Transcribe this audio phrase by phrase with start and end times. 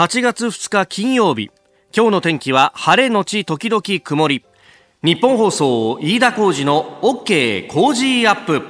[0.00, 1.50] 8月2日金曜日。
[1.94, 4.46] 今日の天気は晴れのち時々曇り。
[5.02, 8.62] 日本放送飯田浩二の OK 工事アップ。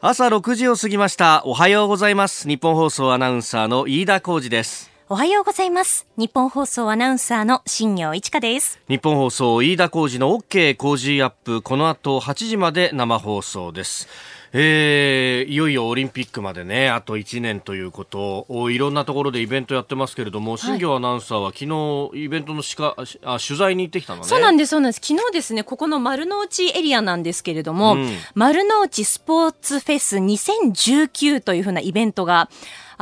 [0.00, 1.42] 朝6時を過ぎました。
[1.44, 2.48] おはようございます。
[2.48, 4.90] 日本放送アナウンサーの飯田浩二です。
[5.10, 6.06] おはようございます。
[6.16, 8.80] 日本放送アナウンサーの新業一華です。
[8.88, 11.60] 日本放送飯田浩二の OK 工事アップ。
[11.60, 14.08] この後8時まで生放送です
[14.54, 24.26] えー、いよいよオリンピックまでね、あと1年ということを、いろんなところでイベントやってますけれども、新庄アナウンサーは昨日、イベントのしかあ取材に行ってきたのね。
[24.26, 25.00] そうなんです、そうなんです。
[25.02, 32.50] 昨日ですね、ここの丸の内エリアなんですけれども、うん、丸の内スポーツフェス2019というふうなイベントが、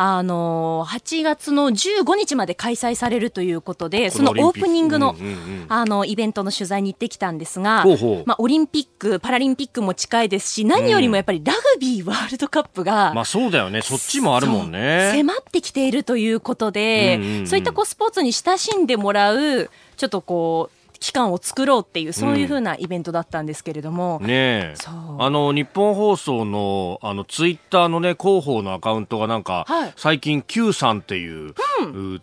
[0.02, 8.24] あの8月の15日まで開催されるということで、そのオープニングの、うんうんうん、あのイベントの取材に行ってきたんですが、ほうほう。
[8.26, 15.12] まあ、オリンピック、パラリンピックも近いですし、何よりもやっぱりラグビーワールドカップが、まあそうだよね、そっちもあるもんね。
[15.14, 24.74] 迫ってきているということで、うんうんうん、そういったこうスポーツに親しんでもらう、ちょっとこう、期間を作ろうっていうそういうふうなイベントだったんですけれども、うん、ね
[25.18, 32.22] あの日本放送のあのツイッターのね広報のアカウントがなんか、はい、最近 Q さんっていう、うん。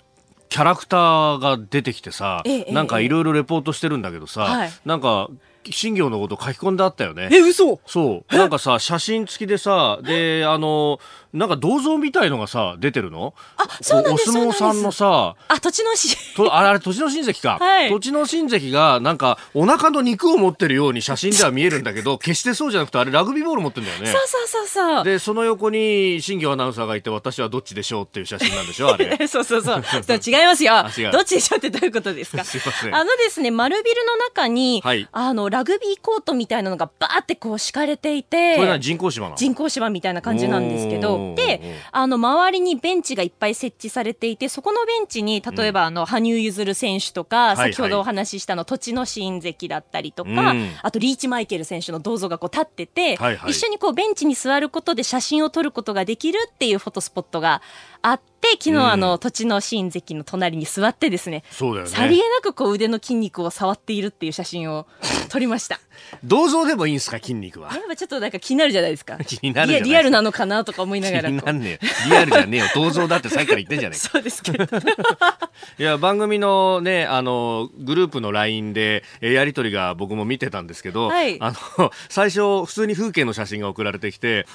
[0.49, 5.29] キャラクターが出てきてさ、ええ、なんかいろいろレポートしてるんだけどさ、はい、なんか
[5.71, 7.29] 新業のこと書き込んであったよね。
[7.31, 8.35] え、嘘そう。
[8.35, 10.99] なんかさ、写真付きでさ、で、あの、
[11.33, 13.33] なんか銅像みたいのがさ、出てるの？
[13.57, 17.57] あ、そうなんですお相撲さんのさ、あ、土地のし、とあれ、あれ、土地の親戚か。
[17.63, 17.89] はい。
[17.89, 24.07] 土地の親戚が、なんか、お腹の肉を持ってるように写真では見えるんだけど、 決してそうじゃなくて、あれ、ラグビーボール持ってるんだよね。
[24.07, 25.03] そうそうそうそう。
[25.03, 29.15] で、その横に、新業アナウンサーがいて、私はどっちでしょうっていう写真なんでしょあれ。
[29.27, 29.83] そうそうそう。
[30.25, 30.83] 違いますよ。
[31.11, 32.43] どっちでしょうってどういうことですか？
[32.43, 32.95] すいません。
[32.95, 53.17] あのですね、丸ビルの中に、はい、あの、ラグビーコートみたいなのがバーってこう敷かれていて、これは人工芝人工芝みたいな感じなんですけど、で、あの、周りにベンチがいっぱい設置されていて、そこのベンチに、例えば、あの、羽生結弦選手とか、先ほどお話ししたの、土地の新関だったりとか、あと、リーチマイケル選手の銅像がこう立ってて、
[53.47, 57.63] 一緒にこう、ベンチに座ることで写真を撮ることができるっていうフォトスポットが
[58.09, 61.91] あって、昨日、あの、土地の新関の隣に座ってですね、そうだよね。
[61.91, 64.87] さりげなくこう腕の筋肉を触っているっていう写真を
[65.29, 65.79] 撮りました。
[66.23, 67.73] 銅像でもいいんですか、筋肉は。
[67.73, 69.17] やっぱちょっとなんか気になるじゃないですか。
[69.25, 71.29] 気になるリアルなのかなとか思いながら。
[71.29, 72.65] 気になんねリアルじゃねえよ。
[72.73, 74.09] 銅像だってさっきから言ってんじゃないか。
[74.09, 74.65] そうですけど。
[75.79, 84.45] いや、番組のね、あの、グループの LINE で、えやりとりが僕も見てたんですけど、はい、あの、最初、普通に風景の写真が送られてきて、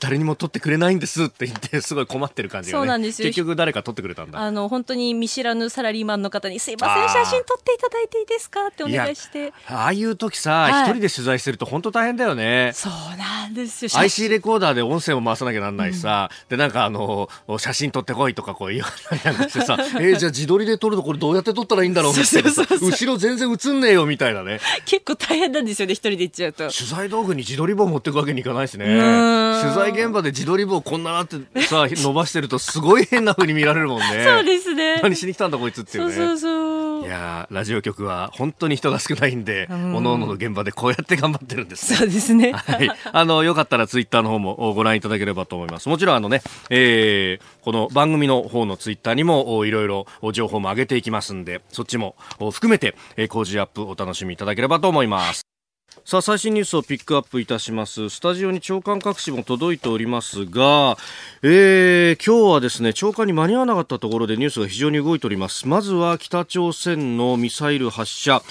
[0.00, 2.80] 誰にも撮ってくれないんですって言って、すごい困ってる感じがね。
[2.80, 3.28] そうなんですよ。
[3.28, 4.40] 結局誰か撮ってくれたんだ。
[4.40, 9.52] あの、本当に見知らぬサラリーマンの方に、すいません、写真撮っていただいていいですかってお願いして。
[9.68, 12.72] ああいう時さ、一、はい、人で取材してると本当大変だよね。
[12.74, 13.90] そうなんですよ。
[13.94, 17.28] IC レコーダーで音声も回さなきゃなんないしさ、うん、で、なんかあの、
[17.58, 24.60] 写真撮ってこいとかこう言われなんかしてさ、 えー、じゃあ自撮りで撮るとこれどうやって撮ったらいいんだろうみたいな後ろ全然映んねえよみたいなね。
[24.86, 26.70] 結構大変なんですよね、一人で行っちゃうと。
[26.70, 28.86] 取材道具に自撮り棒持っていくわけにいかないしね。
[29.62, 34.24] 取材現場で自撮り棒こんななってさ、伸ばしてるとすごい変な風に見られるもんね。
[34.24, 35.00] そうですね。
[35.02, 36.14] 何しに来たんだこいつっていうね。
[36.14, 37.02] そうそうそう。
[37.02, 42.52] いやラジオ局は本当に人が少ないんで、おのおのの現場でこうやって頑張ってるんです、ね、そうですね。
[42.52, 42.90] はい。
[43.12, 45.88] あの、よかったらツイッターの方もご覧いただければと思います。
[45.88, 55.42] もちろんあのね、えー、この番組の方のツイッターにもいろいろ情報も上げていきますんで、そっちも含めて、えー、工事アップお楽しみいただければと思います。
[56.04, 60.96] さあ最新ニュースをピックアップいたしますスタジオに長官各紙も届いておりますが、
[61.42, 68.42] えー、今日はですね長官に間に合わなかったところでニュースが非常に動いておりますまずは北朝鮮のミサイル発射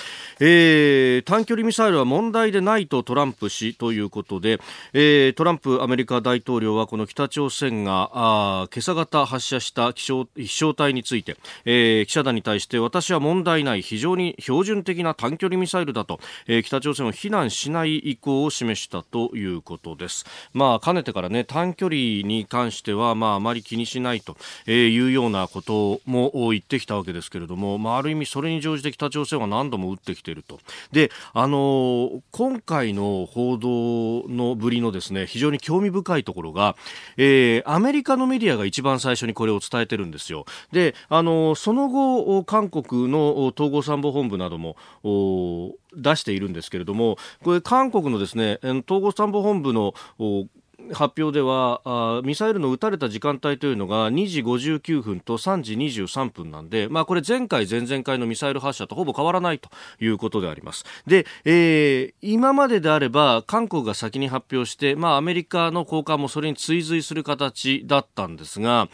[0.44, 4.59] えー、短距離ミサイルは問題でないとトランプ氏ということで、
[4.91, 20.25] えー、トランプアメリカ大統領はこの北朝鮮があ今朝方発射した飛翔飛翔体について、えー、記者団に対して私は問題ない非常に標準的な短距離ミサイルだと、えー、北朝鮮を非難しない意向を示したということです。
[20.53, 24.35] まあ、かねてからね短距離に関してはまああまり気にしないと
[24.68, 30.59] いうようなことも言ってきたわけですけれども、まあ、ある意味それに乗じて北朝鮮は何度も撃ってきてていると。
[30.91, 36.75] で、あの今回の報道のぶりのですね、非常に興味深いところが、
[37.17, 40.45] えー、アメリカのメディアが一番最初にこれを伝えてるんですよ。
[40.72, 44.78] で、あのその後、韓国の統合参謀本部なども、
[45.93, 49.93] 出しているんですけれども、これ韓国のですね、統合参謀本部の
[50.93, 59.69] 発表ではあミサイルの撃たれた時間帯というのが2時59分と3時23分なんで、まあ、これ前回、前々回のミサイル発射とほぼ変わらないと
[59.99, 60.85] いうことであります。
[61.07, 68.89] で、えー、今までであれば韓国が先に発表して、まあ、アメリカの高官もそれに追随する形だったんですが、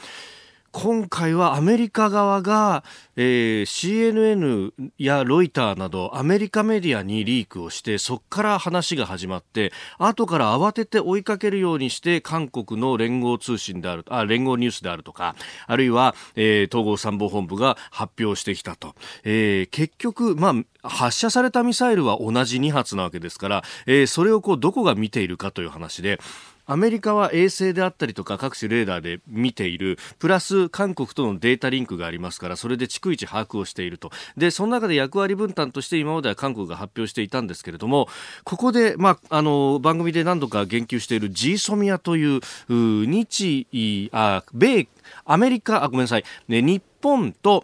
[0.72, 2.84] 今回はアメリカ側が、
[3.16, 15.36] えー、CNN やロイターなどアメリカメディアにリークをしてそこから話が始まって後から慌てて追いかけるようにして韓国の連合通信であるあ連合ニュースであるとか
[15.66, 18.94] あるいは、えー、統合参謀本部が発表してきたと、
[19.24, 20.54] えー、結局、ま
[20.84, 26.19] あ、発射されたミサイルは同じ2発なわけですから、えー、それをこうどこが見ているかという話で
[26.68, 34.12] アメリカは衛星であったりとか各種レーダーで見ているプラス韓国とのデータリンクがありますからそれで逐一把握をしていると。
[34.36, 38.08] でその中で役割分担として今までは韓国が発表していたんですけれども
[38.44, 44.88] ここで、まあ、あの番組で何度か言及している G ソミアという日あ米
[45.25, 47.64] アメリカあごめんなさい、ね、日本と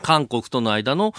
[0.00, 1.12] 韓国との間の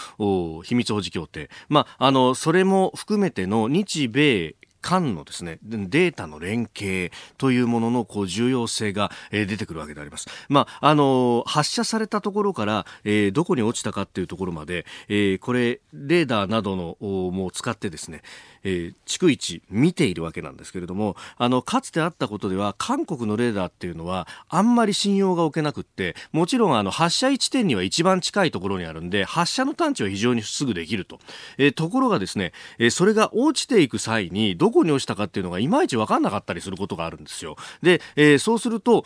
[0.63, 10.27] 秘密保持協定、まあ、あのそれも含めての日米間のですね、データの連携というもののこう重要性が、え、出てくるわけであります。
[10.49, 18.21] まあ、あの、発射されたところから、え、どこに落ちたかっていうところまで、え、これ、レーダーなどのもう使ってですね、
[18.63, 31.19] えー、逐一見ているわけなんですけれどもあのかつてあったことでは韓国のレーダーっていうのはあんまり信用が置けなくってもちろんあの発射位置点には一番近いところにあるんで発射の探知は非常にすぐできると、
[31.57, 37.55] えー、ところがですね、えー、それが落ちていく際にどこに落ちたかっていうのがいまいち分かんなかったりすることがあるんですよ。
[37.81, 39.05] で、えー、そうすると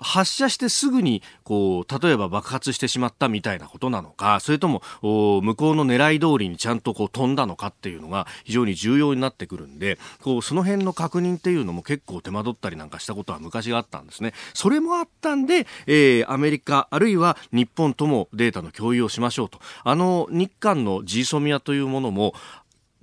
[0.00, 14.32] 発射してすぐにこう例えば爆発してしまったみたいなことなのかそれとも向こうの狙い通りにちゃんとこう飛んだのかっていうのが非常に重重要になってくるんでこうその辺の確認っていうのも結構手間取ったりなんかしたことは昔があったんですね。
[14.54, 19.58] それもあったんで、えー、アメリカあるいは日本ともデータの共有をしましょうと。
[19.82, 22.34] あの日韓の G ソミアというものも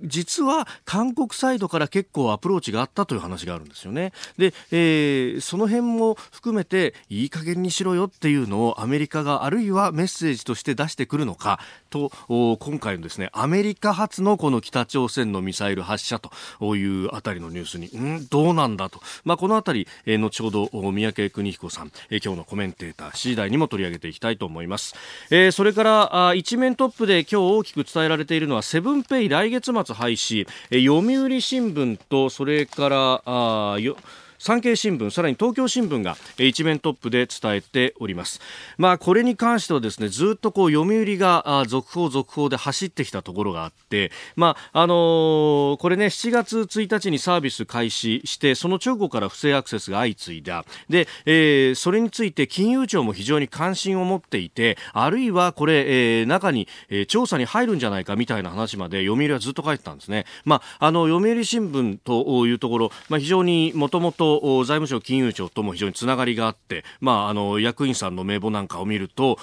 [0.04, 4.12] 実は韓国サイドから結構アプローチがあったという話があるんですよね。
[4.38, 11.58] で、えー、その辺も含めていい加減にしろよっていうのをアメリカがあるいはメッセージとして出してくるのか
[11.90, 24.94] と今回のですねアメリカ発のこの北朝鮮のミサイル発射というあたりのニュースにんどうなんだと、まあ、このあたり、えー、後ほど三宅邦彦さん、えー、今日のコメンテーター C 台にも取り上げていきたいと思います。
[25.30, 33.96] えー、それからあ一面トップで今日大きく伝えられているのはセブンペイ来月末廃止、え読売新聞とそれからあよ
[34.44, 38.42] 産経新聞さらに東京新聞が一面トップで伝えております。
[38.76, 50.66] まあこれに関してはですねずっとこう読売が続報続報で走ってきたところがあってまああのー、これね7月1日にサービス開始してその直後から不正アクセスが相次いだ。
[50.90, 60.26] で、えー、それについて金融庁も非常に関心を持っていてあるいはこれ、えー、中に、えー、調査に入るんじゃないかみたいな話まで読売はずっと書いてたんですね。
[60.44, 64.33] まああの読売新聞というところまあ非常にもともと
[64.64, 69.38] 財務省金融庁とも非常につながりがあって、まあ、あの役員さんの名簿なんかを見ると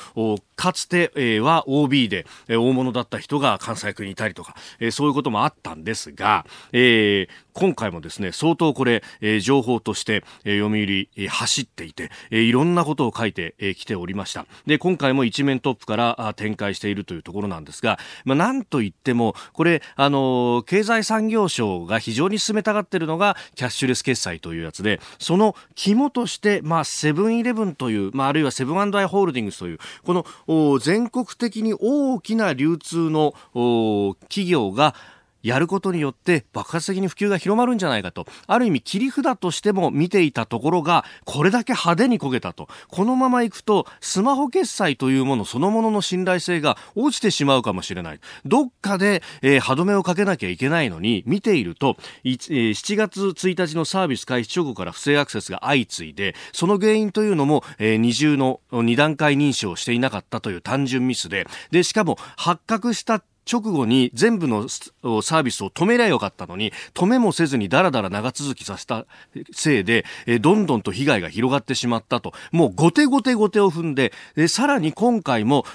[0.56, 4.56] かつて、は OB で、大物だった人が関西区にいたりとか、
[4.92, 9.04] そういうこともあったんですが、えー、今回もですね相当これ、
[9.42, 14.46] 情報として、読売、走っていて、いろんなことを書いてき、ておりました。
[14.66, 33.34] で今回も一面トップから展開しているというところなんですが、まあ、なんといってもこれ、あの、経済産業省が非常に進めたがっているのがキャッシュレス決済というやつでその肝として、まあ、セブンイレブンという、まあ、あるいはセブンアイ・ホールディングスというこの全国的に大きな流通の
[34.30, 34.96] 企業が
[35.44, 38.26] やることによって爆発的に普及が広まるんじゃないかと。
[38.48, 42.68] ある意味切り札としても見ていたところがこれだけ派手に焦げたと。
[42.90, 48.20] このままいくとスマホ決済というものそのものの信頼性が落ちてしまうかもしれない。
[48.46, 61.48] どっかで、えー、歯止めをかけなきゃいけないのに見ていると、えー、7月1日のサービス開始直後から不正アクセスが相次いでその原因というのも、えー、二重の2段階認証をしていなかったという単純ミスで。
[61.72, 69.06] でしかも発覚した直後に全部のサービスを止めりゃよかったのに止めもせずにだらだら長続きさせた
[69.52, 72.34] せいで、えどんどんと被害が広がってしまったと。
[72.52, 74.14] もう後手後手後手を踏んで
[74.48, 75.66] さらに今回も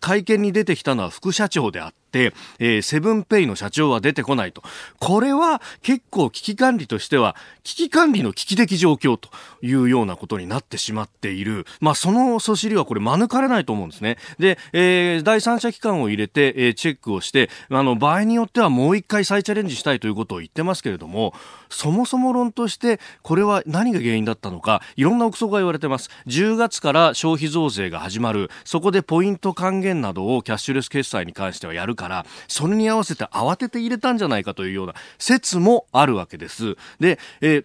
[0.00, 4.62] 会見に出てきたのは副社長であった、えー、セブンペイの社長は出てこないと。
[4.98, 9.30] これは結構危機管理としては、危機管理の危機的状況と
[9.62, 11.66] いうようなことになってしまっている。
[11.80, 14.18] まあ、そのそしりはこれ免れないと思うんですね。
[14.38, 21.34] で、えー、第三者機関を入れて、えー、チェックをして、あの、場合によってはもう一回再チャレンジしたいということを言ってますけれども、
[21.68, 26.10] そもそも論として、これは何が原因だったのか、いろんな憶測が言われてます。
[26.26, 28.50] 10月から消費増税が始まる。
[28.64, 36.76] そこでポイント還元などをキャッシュレス決済に関してはやるかからそれに合わせて慌てて入れたんじゃないかというような説もあるわけです。
[37.00, 37.64] で、えー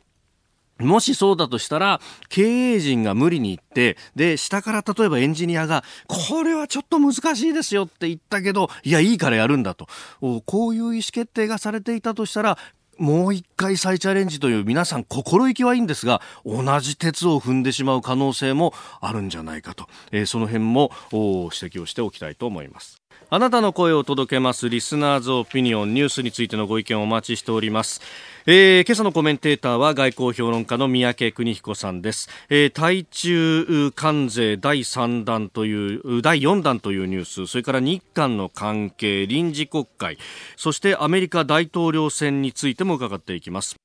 [0.80, 9.88] もしそうだとしたら、経営陣が無理に言って、で、下から例えばエンジニアが、これはちょっと難しいですよって言ったけど、いや、いいからやるんだと。
[10.46, 12.58] こういう意思決定がされていたとしたら、
[12.98, 21.20] もう一回再チャレンジという皆さん心意気はいいんですが、同じ鉄を踏んでしまう可能性もあるんじゃないかと、えー、その辺も指
[21.78, 23.02] 摘をしておきたいと思います。
[23.32, 28.02] あなたの声を届けますリスナーズオピニオンニュースについてのご意見をお待ちしております。
[28.48, 40.18] えー、今朝のコメンテーターは外交評論家の三宅邦彦さんです、えー、対中関税第3弾という第4弾というニュースそれから日韓の関係臨時国会
[40.56, 43.76] そしてアメリカ大統領選についても伺っていきます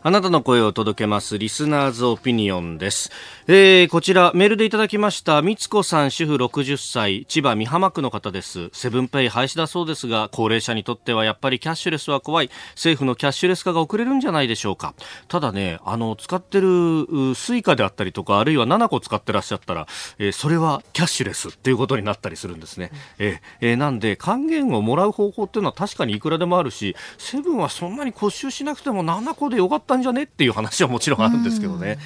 [0.00, 3.10] あなたの声を届けますリスナーズオピニオンです。
[3.48, 8.70] えー、こちらメールでいただきましたみつこさん主婦60歳千葉美浜区の方です。
[8.72, 14.94] セブンペイ廃止だそうですが高齢者にとってはやっぱりキャッシュレスは怖い政府のキャッシュレス化が遅れるんじゃないでしょうか。
[15.26, 19.88] ただね、あの使ってるスイカであったりとかあるいは nanaco使ってらっしゃったら、
[20.20, 22.92] えー、それはキャッシュレスっていうことになったりするんですね。
[23.18, 30.24] えー、えー、なんで還元をもらう方法っていうのは確かにいくらでもあるしセブンはそんなに固収しなくても7個でよかったったんじゃね？
[30.24, 31.98] っていう話はもちろんあるんですけどね。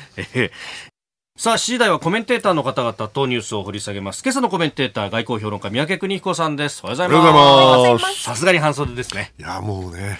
[1.37, 4.23] さあ、7時台はコメンテーターの方々とニュースを掘り下げます。
[4.23, 6.83] 今朝のコメンテーター、外交評論家、三宅邦彦さんです。
[6.85, 8.23] おはようございます。
[8.23, 9.33] さすがに半袖ですね。
[9.39, 10.19] いや、もうね。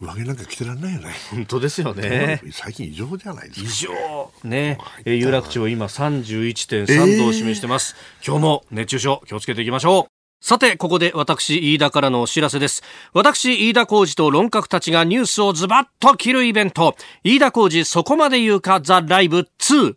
[0.00, 1.08] 上着なんか着てらんないよね。
[1.32, 2.40] 本当ですよね。
[2.52, 3.66] 最近異常じゃないですか。
[3.66, 4.32] 異常。
[4.44, 4.78] ね。
[5.04, 8.26] え有楽町今31.3度を示してます、えー。
[8.26, 10.15] 今日も熱中症気をつけていきましょう。
[10.40, 12.82] さて、ここで私、飯田からのお知らせです。
[13.14, 18.80] 私、飯田浩二と論客たちがニュースをズバッと切るイベント、飯田浩二そこまで言うか？
[18.80, 19.96] ザ・ライブ2。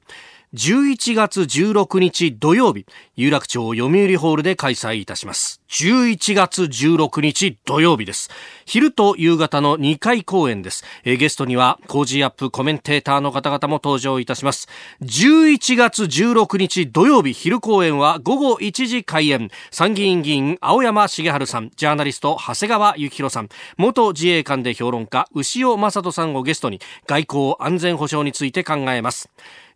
[0.56, 5.62] 11月16日土曜日、有楽町読売ホールで開催いたします。
[5.70, 8.32] 11月16日土曜日です。
[8.65, 10.84] 昼と夕方の2回公演です。
[11.03, 14.68] えゲストには、コージーアップコメンテーターの方々も登場いたします。
[15.03, 19.51] 11月16日土曜日昼公演は午後1時開演。
[19.70, 29.29] 参議院議員青山茂春さん、ジャーナリスト長谷川幸宏さん、元自衛官で評論家牛尾正人さんをゲストに外交安全保障について考えます。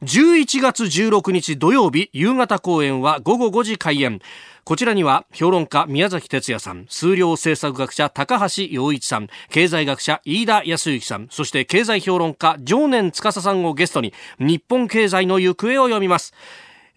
[0.04, 4.20] 11月16日土曜日夕方公演は午後5時開演
[4.66, 16.34] こちらには評論家宮崎哲也さん、数量政策学者高橋洋一さん、経済学者飯田康之さん、そして経済評論家常年司さんをゲストに日本経済の行方を読みます。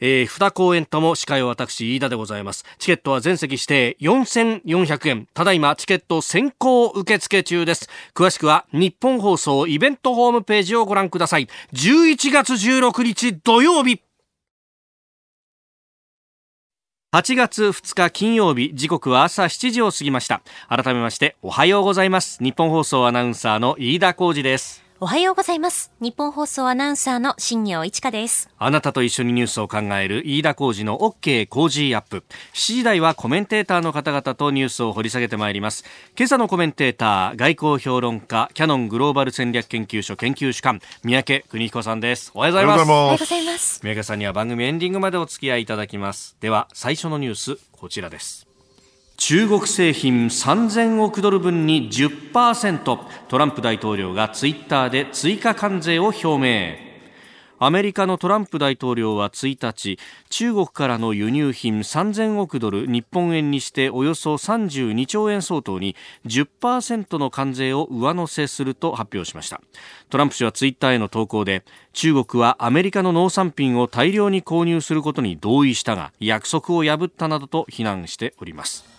[0.01, 2.65] えー、二公演とも司会は私、飯田でございます。
[2.79, 5.29] チケットは全席指定4400円。
[5.33, 7.89] ただいまチケット先行受付中です。
[8.15, 11.49] 詳しくは日本放送イベントホームページをご覧ください。
[11.73, 14.03] 11月16日土曜日。
[17.15, 25.93] 8月2日金曜日時刻は朝7時を過ぎました改めましておはようございます日本放送アナウンサーの飯田浩二ですおはようございます。
[26.01, 28.49] 日本放送アナウンサーの新業一華です。
[28.57, 32.25] あなたと一緒にニュースを考える飯田浩二の OK 工事アップ。
[32.55, 35.85] 7時台はコメンテーターの方々とニュースを掘り下げてまいります。
[36.17, 42.31] 今朝のコメンテーター、外交評論家、キャノングローバル戦略研究所研究主幹、三宅邦彦さんです。
[42.33, 42.91] おはようございます。
[42.91, 43.81] おはようございます。
[43.83, 46.39] 三宅さんには番組エンディングまでお付き合いいただきます。
[46.41, 48.47] では、最初のニュース、こちらです。
[49.17, 56.87] 中国製品3000億ドル分に10%トランプ大統領がツイッターで追加関税を表明。
[57.59, 65.97] アメリカのトランプ大統領は1日中国からの輸入品3000億ドル日本円にしておよそ32兆円相当に
[66.27, 69.63] 10%の関税を上乗せすると発表しました。
[70.11, 78.96] トランプ氏はツイッターへの投稿で中国はアメリカの農産品を大量に購入することに同意したが約束を破ったなどと非難しております。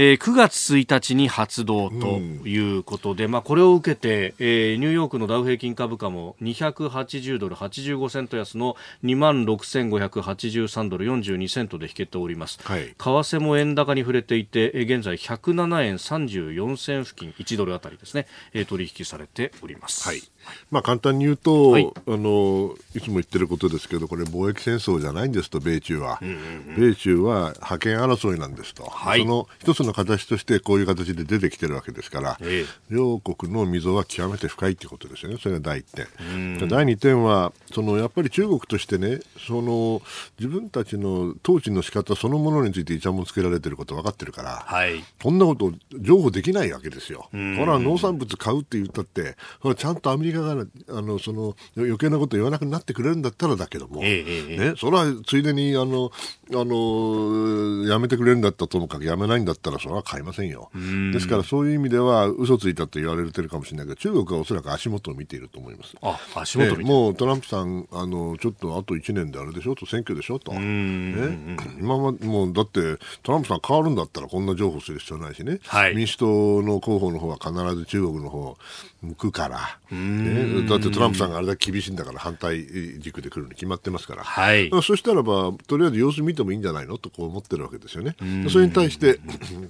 [0.00, 20.08] えー、9月1日に発動ということで、うん、まあ、これを受けて、えー、ニューヨークのダウ平均株価も280ドル85セント安の2万6583ドル42セントで引けております、はい、為替も円高に触れていて、えー、現在107円34銭付近1ドルあたりですね、えー、取引されております。
[20.08, 20.22] はい
[20.70, 35.38] まあ、簡単に言うと、はい、あのいつも言ってることですけどこれ貿易戦争じゃないんですと米中は、うんうんうん、米中は覇権争いなんですと、はい、その一つの形としてこういう形で出てきてるわけですから、ええ、両国の溝は極めて深いということですよね。
[35.40, 36.68] それが第一点。
[36.68, 40.02] 第二点はそのやっぱり中国としてねその
[40.38, 47.28] 自分たちの統治の仕方そのものについていちゃもんつけられてること分かってるから、はい、こんなこと譲歩できないわけですよ。
[47.32, 47.36] ほ
[47.66, 49.36] ら農産物買うって言ったって
[49.76, 50.64] ちゃんとアメリカカが
[50.98, 56.10] あのその余計なこと言わなくなってくれるんだったらだけども、えー、ね、それはついでにあの
[56.50, 60.70] あのやめてくれるんだったらともかくやめないんだったらそれは買いませんよ。
[61.12, 65.94] ですからそういう意味では嘘ついたと言われてるかもしれないけど中国はおそらく足元を見ていると思います。
[66.02, 69.74] あ足元、ね、もうトランプさんあのちょっとあと1年であれでしょ？
[69.74, 70.38] と選挙でしょ？
[70.38, 78.56] と、ね、今まもうだってトランプさん変わるんだったらこんな情報する必要ないしね、はい、民主党の候補の方は必ず中国の方
[79.02, 80.27] 向くから、ね、
[80.68, 82.66] だってトランプさんがあれだけ厳しいんだから反対
[82.98, 88.16] 軸で来るに決まってますから、はい、そしたらばとりあえず様子見てもいいんじゃないのとこう思ってるわけですよね。
[88.48, 89.20] それに対して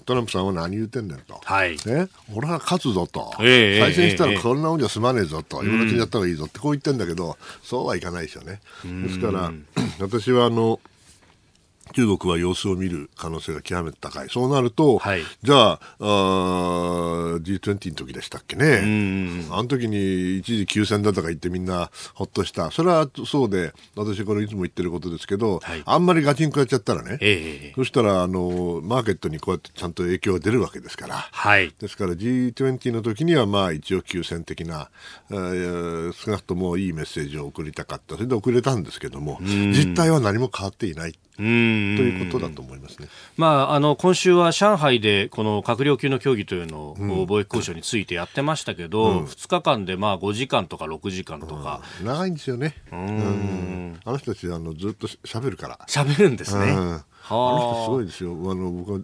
[0.07, 1.77] トランプさんは何言ってんねんと、はい。
[1.87, 8.61] ね、俺は勝つぞと、えー、再選したらこんなもんじゃ済まねえぞと、今のうちにやった方がいいぞってこう言ってんだけど、そうはいかないですよね。
[8.85, 9.53] ですから、
[10.01, 10.81] 私はあの
[11.93, 14.29] 中国は様子を見る可能性が極めて高い。
[14.31, 16.05] そうなると、はい、じゃああ、
[17.41, 19.47] G20 の時でしたっけね。
[19.51, 22.71] あの時に一時休戦だとか言ってみんなほっとした。
[22.71, 31.15] それはそうで、私これいつも言ってることですけど、はい、あんまりガチンコやっちゃったらね、えー、そしたらあのマーケットにこうやってちゃんと影響が出るわけですから。
[31.17, 34.91] はい、ですから G20 の時にはまあ一応休戦的な、
[35.31, 38.15] えー、少なくともいいメッセージを送りたかった。
[38.15, 41.19] それで送れたんですけども、実態は何も変わっていない。
[41.39, 54.01] ということだと思いますね、まあ、あの今週は上海でこの閣僚級の協議というのを貿易交渉についてやってましたけど、うん、2日間でまあ5時間とか6時間とか、うん、長いんですよね、うん。
[54.05, 55.79] あの人たちあのずっとしゃべるから。
[55.87, 56.77] しゃべるんですね。
[57.31, 58.33] あの人すごいですよ。
[58.33, 59.01] あの僕は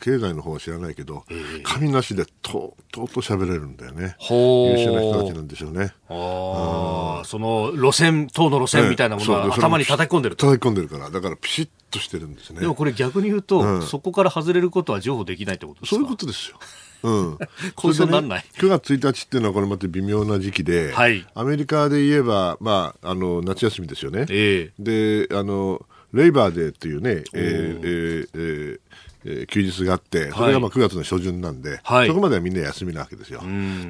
[0.00, 4.16] 経済の方は知らないけど、えー、紙なしでととうと喋れるんだよね。
[4.30, 5.92] 優秀な人たちなんでしょうね。
[6.08, 12.60] あその路線、党の路線みたいなものは頭に叩き込んでる叩き込んでるから、だからピシッとしてるんですね。
[12.60, 15.96] でもこれ逆に言うと、うん、そこから外れることは譲歩できないってことですか？
[15.96, 16.58] そういうことですよ。
[17.02, 17.38] うん、
[17.76, 24.26] 交渉なんない、ね、9月1日っていうのはこれまた微妙な時期で、はい、アメリカで言えば、まあ、あの夏休みですよね。
[24.28, 28.80] えー、であのレイバーデーっていうね、えーえーえー
[29.24, 33.42] えー、休日があって、それがまあ9月の初旬なんで、はい、そこまではみんな休みなわけですよ。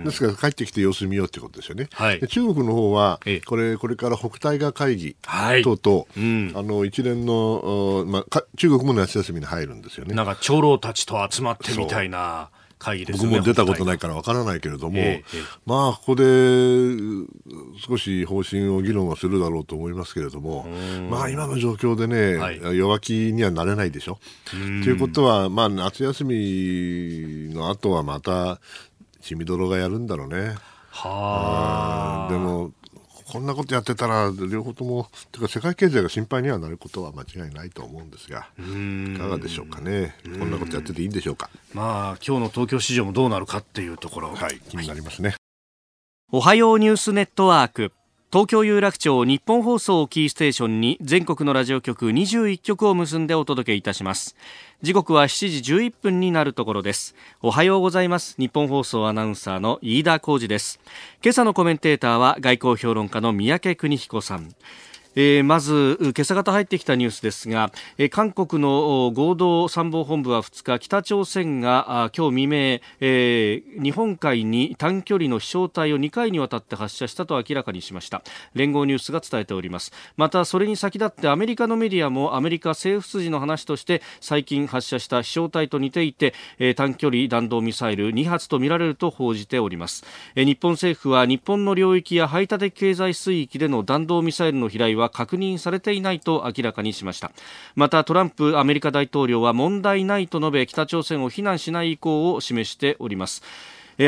[0.04, 1.88] ですから帰ってきて様子見ようということですよね。
[1.92, 10.14] はい、中国の方は、これ、これから北大河会議等々、はいあの一連の、まあ、中国も夏休みに入るんですよね。
[10.14, 12.50] なんか長老たちと集まってみたいな。
[12.82, 16.24] 会議です、ね、僕も出たことないからわからないけれども、えー、まあ、ここで
[17.86, 20.66] 少し方針を議論はするだろうと思いますけれども、
[21.08, 24.18] まあ、今の状況でね、はい、弱気にはなれないでしょ。
[24.50, 28.60] ということは、まあ、夏休みの後はまた、
[29.20, 30.56] 血みどろがやるんだろうね。
[30.90, 32.32] はあ。
[32.32, 32.72] でも、
[33.32, 40.14] こんなことやってたら両方ともてか世界経済が心配にはなることは間違いないと思うんですがいかがでしょうかね。
[40.38, 41.48] こんなことやってていいんでしょうか。
[41.72, 44.34] まあ今日の東京市場もどうなるかっていうところ。
[44.34, 45.36] はい気になりますね、
[46.30, 47.92] おはようニュースネットワーク
[48.32, 54.36] 東京有楽町日本放送キーステーションに全国のラジオ局21局を結んでお届けいたします。
[54.80, 57.14] 時刻は7時11分になるところです。
[57.42, 58.34] おはようございます。
[58.38, 60.80] 日本放送アナウンサーの飯田浩二です。
[61.22, 64.54] 今朝のコメンテーターは外交評論家の三宅邦彦さん。
[65.14, 72.56] えー、まず今朝方入ってきたニュースですが、えー、韓国の合同参謀本部は2日北朝鮮が今日未明、
[73.00, 78.22] えー、日本海に短距離の飛翔体を2回にわたって発射したと明らかにしました。
[78.54, 79.92] 連合ニュースが伝えております。
[80.16, 97.32] またそれに先立ってアメリカのメディアもアメリカ政府筋の話として最近発射した飛翔体と似ていて、えー、短距離弾道ミサイル2発とみられると報じております、えー、日本政府は日本の領域や排他的経済水域での弾道ミサイルの飛来はは確認されていないと明らかにしました。
[97.74, 103.42] またトランプアメリカ大統領は問題ないと述べ北朝鮮を非難しない意向を示しております。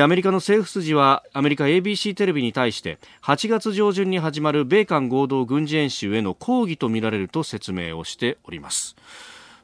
[0.02, 8.96] アメリカの政府筋はアメリカ ABC テレビに対して8月上旬に始まる米韓合同軍事演習への抗議とみられると説明をしております。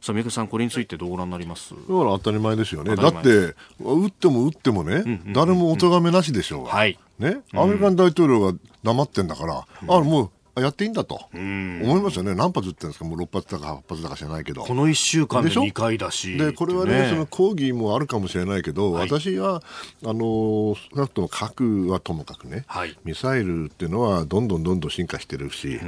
[0.03, 1.75] さあ三宅さん、これについてどうご覧になります？
[1.75, 6.65] だから当たり前ですよね、だって、打っても打ってもね、うんうんうん、誰もお咎めなしでしょう。
[6.65, 11.21] が、はい、ね、アメリカン大統領が黙ってんだから、うん、あもうやっていいんだと。
[11.33, 17.09] 思いますよね、何発撃ってるんですか、もう6発だか8発だか知らないけど、この1週間で2回だし、でこれはね、ね。
[17.11, 19.63] その抗議もあるかもしれないけど、はい、私は
[20.05, 25.81] あの少なくとも核はともかくね、はい、ミサイルっていうのはどんどんどんどん進化してるし、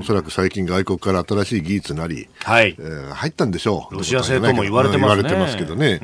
[0.00, 2.76] おそらく最近、外国から新しい技術なり、はい。
[2.78, 6.00] えー、入ったんでしょう、ロシア製とも言われてます、ね、ますけどね、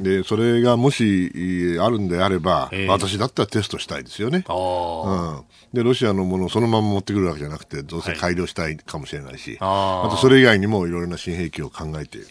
[0.00, 4.44] でそれがもしあるんであれば、えー、私だったらテストしたいですよね。
[4.48, 5.40] うん、
[5.72, 12.28] でロシアのものをそのまま持ってくるわけじゃなくてどうせ改良したいかもしれないし、はい、あとそれ以外にもいろいろな新兵器を考えている。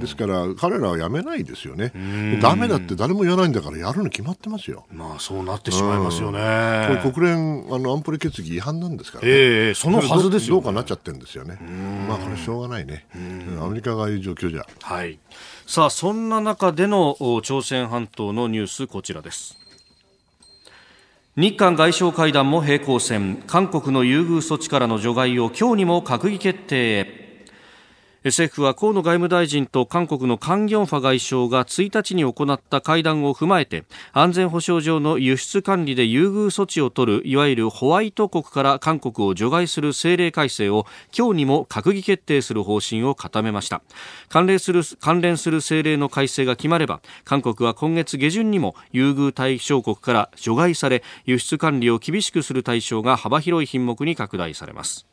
[0.00, 1.92] ですから彼らはやめないですよね、
[2.40, 4.86] だめだって誰も言わないんだからやるの決まってますよ。
[4.90, 6.38] まあそうなってしまいますよね。
[7.02, 11.58] これ国連あの安保理決議違反なんですからね、えー、そのはずですよ、ね、どうかなっちゃってるんですよね。
[12.08, 13.04] まあこれしょうがないね、
[13.60, 14.64] アメリカがああいう状況じゃ。
[14.80, 15.18] はい。
[15.66, 19.58] さあそんな中での朝鮮半島のニュースこちらです
[21.40, 23.42] 日韓外相会談も平行線。
[23.46, 27.19] 韓国の優遇措置からの除外を今日にも閣議決定へ。
[28.22, 40.84] 政府は河野外務大臣と韓国のカン・ギョンファ外相が1日に行った会談を踏まえて安全保障上の輸出管理で優遇措置を取るいわゆるホワイト国から韓国を除外する政令改正を
[41.16, 43.82] 今日にも閣議決定する方針を固めました。
[44.28, 55.09] 関連する関連する政令の改正が決まれば韓国は今月下旬にも優遇対象国から除外され輸出管理を厳しくする対象が幅広い品目に拡大されます。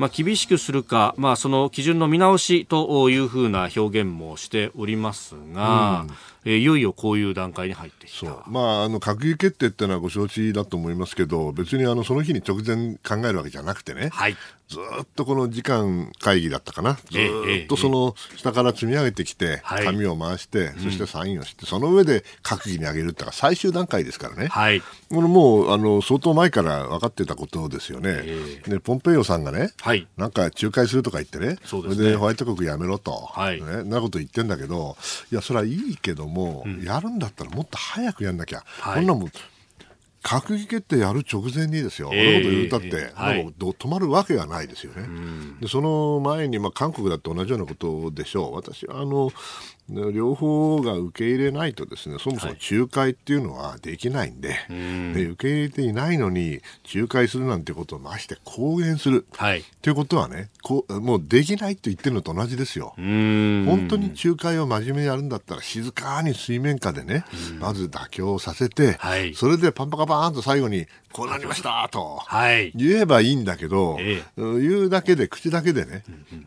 [0.00, 6.16] まあ、厳しくするか、まあ、その基準の見直しというふうな表現もしておりますが、うん。
[6.44, 8.44] えー、いよいよこういう段階に入ってきた。
[8.46, 14.36] まあ、あの閣議決定っていうのはご承知だと思いますけど、別にあのその日に直前考えるわけじゃなくてね、はい、
[14.68, 17.18] ずっとこの時間会議だったかな、ず
[17.64, 28.22] っとその下から積み上げてきて、紙を回して、そしてサインをして、その上で閣議に上げるってのは最終段階ですからね、はい、これもうあの相当前から分かってたことですよね。
[28.66, 34.96] でポンペイオさんがね、はい、なんか仲介するとか言ってね、それでホワイト国やめろと、はい、ね、なこと言ってんだけど、
[35.32, 39.32] いや、それはいいけども、うん、やるんだったらもっと早くやんなきゃ、はい、こんなもん
[40.22, 45.06] 閣議決定やる直前にですよ、えー、こと言うたって、はい、止まるわけがないですよね。
[45.60, 49.30] でその前に、まあ、韓国だって同じようなことでしょう、私はあの
[50.12, 56.60] 両方が受け入れないとですねそもそも仲介っていうのはできないんではい、で受け入れていないのに
[56.94, 62.94] 仲介するなんてことをまして公言する、はい、ということはねこうもうできないと言ってるのと同じですよ。
[62.96, 67.24] 本当に仲介を真面目にやるんだったら静かに水面下でね
[67.58, 76.02] まず妥協させて、はい、それでパンパカパーンと最後にこうなりましたと、はい、言えばいいんだけど、ええ、言うだけで口だけでね、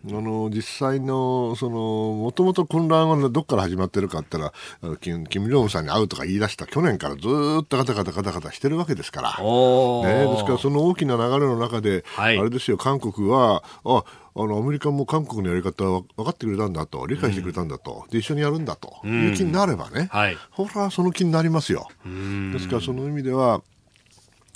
[0.05, 1.77] うんうん、あの実際のその
[2.13, 7.21] もともと混乱はどこから始まってるかって言ったら金金正恩さんに会うとか言い出した去年からず
[7.61, 14.03] っとガタガタガタガタしてるわけですから、ね、ですからその大きな流れの中で、はい、あれですよ韓国はあ
[14.35, 21.87] あのアメリカも韓国のやり方は分かってくれたんだと理解してくれたんだと、うん、で一緒にやるんだという気になればね、はい、ほらその気になりますよ。
[22.51, 23.61] ですからその意味では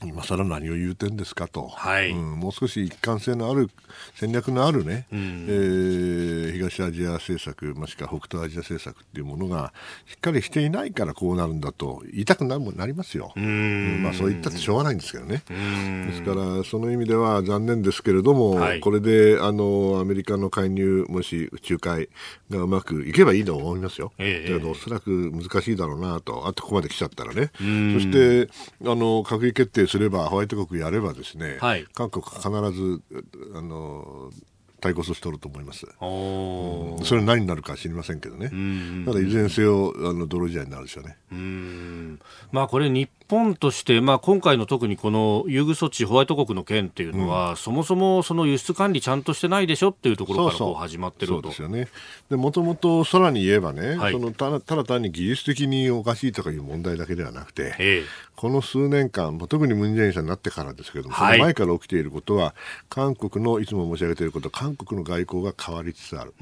[0.05, 3.69] 今更何を言うてんですかと、はい、うん、もう少し一貫性のある
[4.13, 9.73] 戦略のあるね、うん、えー、東アジア政策もしくは北東アジア政策っていうものが
[10.05, 22.09] しっかりしていないからこうなるんだと言いたくななりますよ、うん、まあ、そう言ったってしょうがないんですけどね、ですからその意味では残念ですけれども、はい、これであのアメリカの介入もし仲介
[22.51, 26.47] がうまくいけばいいと思いますよ、ええ、だけどおそらく難しいだろうなと。
[26.47, 27.63] あとここまで来ちゃったらね、そ
[27.99, 28.49] して
[28.81, 33.01] あの閣議決定すればホワイト国やればですね、はい、韓国必ず
[33.55, 34.31] あの
[34.79, 35.85] 対抗措置取ると思います。
[35.85, 38.51] うん、それ何になるか知りませんけどね。
[39.05, 41.17] ただいずれにせよあの泥試合になるでしょうね。
[41.31, 42.19] うん
[42.51, 51.33] まあこれ日本として、まあ、今回の特にこの優遇措置、ホワイト国の件っていうのは、うん、そもそもその輸出管理ちゃんとしてないでしょっていうところからこう始まってると。
[51.33, 51.87] そうですよね。
[52.29, 58.03] でもともとさらに言えばね、はい、そのたただ単に技術的におかしいとかいう問題だけではなくて、ええ、
[58.37, 62.53] この数年間、特にムン・ジェインさんになってからですけども、はい、その前から起きていることは、
[62.87, 66.33] 韓国のいつも申し上げていること、韓国の外交が変わりつつある。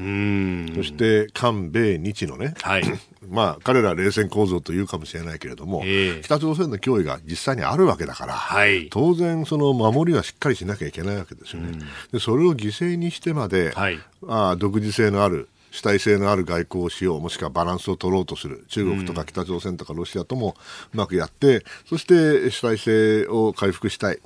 [0.75, 2.83] そして、韓米日のね、はい、
[3.29, 11.79] まあ、彼ら冷戦構造というかもしれないけれども、え北朝鮮の脅威が実際にあるわけだから、はい、当然、その守りはしっかりしなきゃいけないわけですよね。
[12.11, 20.55] でそれを犠牲にしてまで、はい、あ独自性のある主体性のある外交をしよう、もしくはバランスを取ろうとする、中国とか北朝鮮とかロシアとも
[20.93, 24.19] うまくやって、そして主体性を回復したい。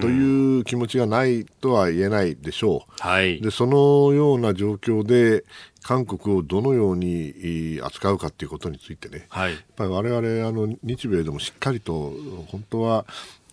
[0.00, 2.92] という気持ちがないとは言えないでしょう。
[2.98, 5.44] はい、でそのような状況で
[5.86, 12.12] 韓国をどのように扱うかということについてね、はい、やっぱり我々あの日米でもしっかりと
[12.48, 13.06] 本当は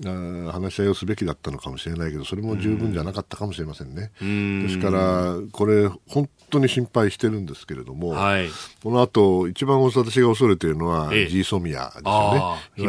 [0.04, 4.12] 話し合いをすべきだったのかもしれないけどそれも十分じゃなかったかもしれませんね。
[4.20, 8.50] ですからこれ本当に心配してるんですけれども、はい、
[8.84, 12.42] この後一番私が恐れているのは、ええ、G ソミアですよね。
[12.76, 12.88] 秘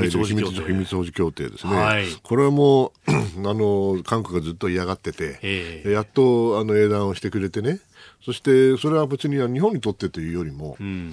[0.73, 1.51] 密保持協定。
[1.51, 3.11] ですね、はい、これはもう
[3.47, 7.81] あの韓国がずっと嫌がってて、え、やっとあの英断をしてくれてね
[8.25, 11.11] そしてそれは別に日本にとってというよりも、うん、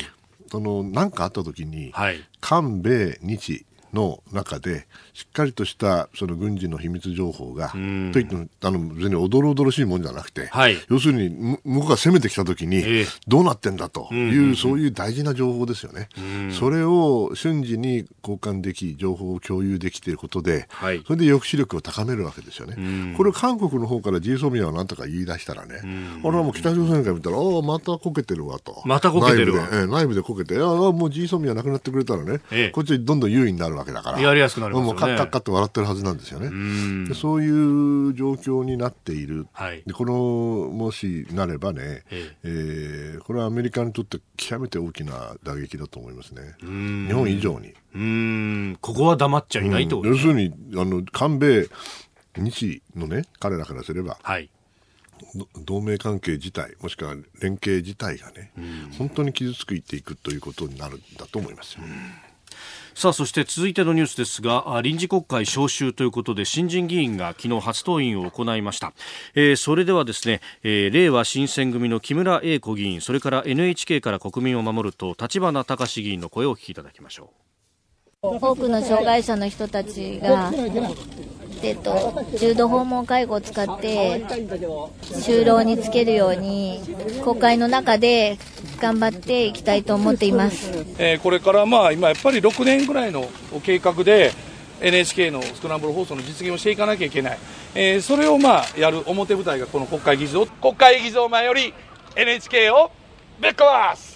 [0.50, 16.10] その何かあった時に、はい、韓米日の中でしっかりとしたその軍事の秘密情報が、といってもあの別におどろおどろしいもんじゃなくて、はい、要するに向こうが攻めてきたときに、どうなってんだという、そういう大事な情報ですよね。
[16.52, 23.16] それを瞬時に交換でき、情報を共有できていることで、はい、それで抑止力を高めるわけですよね。
[23.18, 25.82] これ韓国の方から GSOMIA はなんとか言い出したらね、
[26.24, 28.82] 俺はもう北朝鮮から見たら、ああ、またこけてるわと。
[28.86, 29.56] またこけてる。
[29.56, 29.64] わ。
[29.64, 34.20] 内部で、え内部でこけて、ああ、もう GSOMIA なくなってくれたらね、ええ、こっちどんどん優位になるわけだから。
[34.20, 34.94] やりやすくなりますよね。
[34.94, 37.08] もうカッカッカッと笑ってるはずなんですよね。
[37.08, 39.48] でそういう状況になっている。
[39.54, 46.56] はい、でこのもしなればね、ええー、これはアメリカにとって極めて大きな打撃だと思いますね。
[46.62, 47.74] 日本以上に。
[47.94, 51.68] うんここは黙っちゃいないと、要するにあの韓米
[52.38, 54.50] 日のね彼らからすれば、はい、
[55.66, 58.52] 同盟関係自体もしくは連携自体がね、
[58.98, 61.82] 本当に傷ついていくということになるんだと思いますよ。
[62.94, 68.94] さあそして続いてのニュースですが臨時国会召集ということで新人議員が昨日初登院を行いました、
[69.34, 77.51] えー、それではですね、えー、令和新選組の木村英子議員それから NHK から国民を守ると立花隆議員の声をお聞きいただきましょう。
[78.24, 80.52] 多くの障害者の人たちが、
[81.64, 84.24] えっと、重度訪問介護を使って
[85.04, 86.84] 就労につけるように
[87.24, 88.38] 国会の中で
[88.80, 93.28] 頑張っていきたいと思っています、えー、これからまあ今やっぱり6年ぐらいの
[93.64, 94.34] 計画で
[94.82, 97.40] NHK のスクランブル放送の実現をしていかなきゃいけない、
[97.74, 100.46] えー、それをまあやる表舞台がこの国会議事堂。
[100.46, 101.74] 国会議事堂前より
[102.16, 102.92] NHK を
[103.42, 104.11] ぶっ壊す。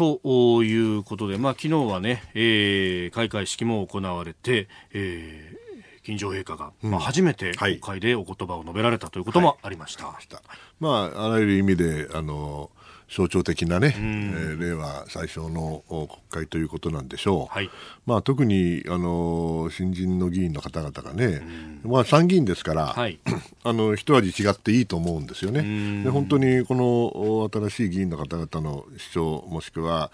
[0.00, 10.06] ということで、まあ、昨日はね、えー、開会式も行われて、えー、金城陛下が、まあ、初めて国会でお言葉を述べられたということもありました。
[10.06, 10.26] はいはい、
[10.80, 12.70] まあ、あらゆる意味で、あの、
[13.10, 17.68] 象徴的なね、えー、令和最初の国会ということなんでしょう、はい、
[18.10, 21.42] まあ、特にあの新人の議員の方々がね、
[21.84, 23.20] まあ、参議院ですから、はい、
[23.62, 26.02] あの一味違っていいと思うんですよね。
[26.02, 30.10] で本当にこの新しい議員の方々の主張もしくは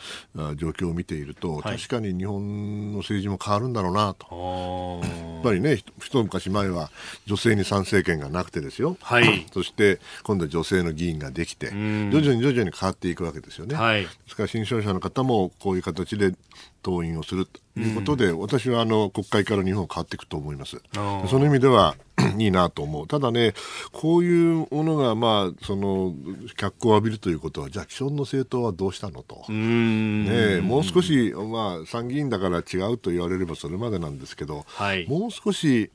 [0.57, 5.01] 状況を見ていると、はい、確かに日本の政治も変わるんだろうなと。
[5.03, 6.91] やっぱりね一昔前は
[7.25, 13.75] 女性に参政権がなくてですよ、はい、 そして今度は女性の議員ができて徐々に徐々に変わっていくわけですよね。
[13.75, 16.35] はい、ですから新商社の方もこういう形で
[16.83, 20.81] 党員をするということで、うん、私はあの国会から日本変わっていくと思います。
[21.29, 21.97] その意味では
[22.39, 23.07] いいなと思う。
[23.07, 23.53] ただね、
[23.93, 26.15] こういうものが、まあ、その、
[26.57, 29.45] 脚光を浴びるということは、じゃあ、既存の政党はどうしたのと。
[29.51, 35.91] ね、もう少し、まあ、参議院だから違うと言われればそれまでなんですけど、はい、もう少し、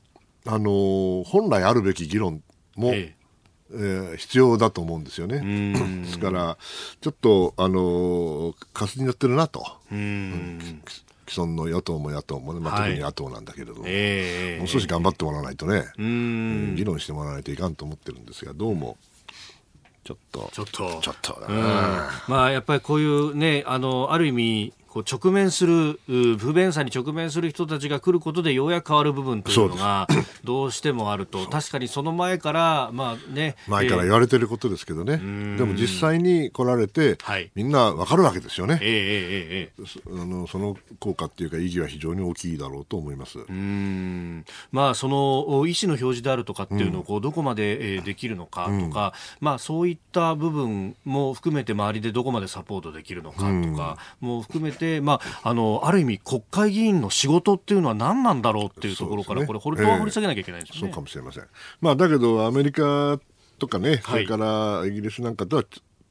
[0.46, 2.42] あの、本来あるべき議論
[2.76, 3.22] も、ええ
[3.74, 5.40] えー、必要だと思うんですよね。
[6.04, 6.58] ですから、
[7.00, 9.64] ちょっと、あの、かすになってるなと。
[11.32, 18.98] 既存の与党も野党も、ね、まあ、特に野党なんだけれども、えー、もう少し頑張ってもらわないとね、うん、議論してもらわないといかんと思ってるんですが、どうも。
[20.04, 21.40] ちょっと、ちょっと、ちょっと、
[22.28, 25.98] まあ、やっぱりこういうね、あの、ある意味、こう直面する
[26.36, 30.06] 不便さに直面する人たちが来ることでようやく変わる部分というのが
[30.44, 31.46] どうしてもあると。
[31.46, 43.38] 確かにその前からまあね前から言われてることですけどね、えー、でも実際に来られて、はい、みんなわかるわけですよね、えーえーえー、あのその効果っていうか意義は非常に大きいだろうと思います。
[43.38, 44.44] うん。
[44.72, 45.16] まあその
[45.66, 61.46] 意思の表示であるとかっていうのをこうどこまで、えー、できるのかとか、うん、まあそういった部分も含めて周りでどこまでサポートできるのかとかも含めて、まあ、あのある意味、国会議員の仕事っていうのは何なんだろうっていうところから、ね、これ、本当は掘り下げなきゃいけないんですよね、えー、そうかもしれません。
[61.80, 63.18] まあ、だけど、アメリカ
[63.58, 65.64] とかね、それからイギリスなんかとは、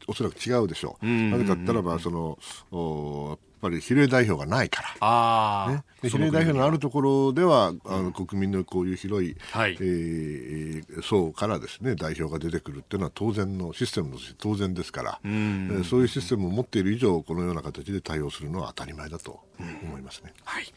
[0.07, 1.05] おそらく違うでしょう。
[1.05, 2.39] なぜかったらば、その、
[2.71, 19.39] おぱり比例代表がないから、あね、で比例代表のあるところでは、あの国民のこういう広い、はい、えー、層からですね代表が出てくるっていうのは当然のシステムとして当然ですから、うえー、そういうシステムを持っている以上このような形で対応するのは当たり前だと
[19.83, 20.73] 思いますね、はい、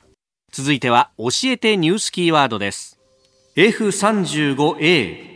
[0.53, 3.01] 続いては教えてニュースキーワードです。
[3.57, 5.34] F35A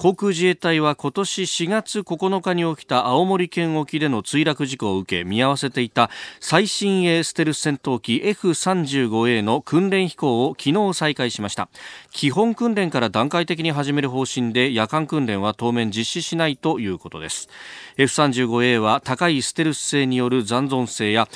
[0.00, 6.08] 航空自衛隊は今年4月9日に起きた青森県沖での墜落事故を受け見合わせていた
[6.40, 11.68] 最新鋭ステルス戦闘機 F35A の訓練飛行を昨日再開しました。
[12.12, 17.50] 基本訓練から段階的に始める方針で夜間訓練は当面実施しないということです。
[17.98, 21.28] F35A は高いステルス性による残存性や、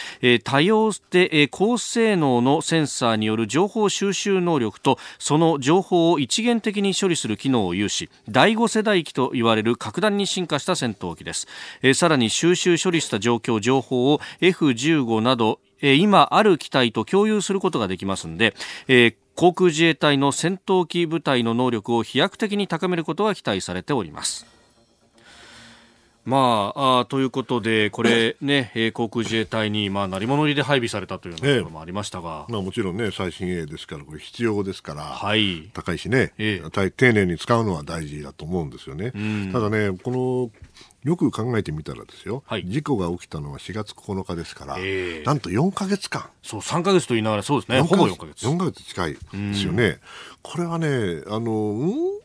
[0.42, 8.08] 多様で、高性能のセンサーによる情報収集能力とその情報を一元的に処理する機能を有し
[8.54, 11.48] 第5世代機と言われる格段に進化した戦闘機です、
[11.82, 18.54] えさらに収集処理した状況情報を F15 など今ある機体と共有することができますので、
[18.86, 24.46] えー航空自衛隊の戦闘機部隊の能力を飛躍的に高めることが期待されております。
[26.24, 39.12] まあ、あということで、これ ね、えー、航空自衛隊に、まあ、鳴り物入りで配備されたというところもありましたが、えまあ、もちろんね、最新鋭ですから、これ必要ですから、はい、高いしね、えー、丁寧に使うのは大事だと思うんですよね。
[39.52, 40.50] ただね、この
[41.04, 46.30] よく考えてみたらですよ、はい、事故が起きたのは4月9日ですから、えー、なんと4か月間。
[46.42, 48.46] そう、3か月と言いながら、そうですね、ほぼ4か月。
[48.46, 49.18] 4か月近いで
[49.54, 49.98] すよね。
[50.42, 52.23] これはね、あの、うん？